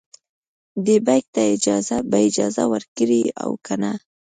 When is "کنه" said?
3.65-3.91